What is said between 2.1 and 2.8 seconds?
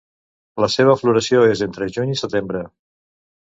i setembre.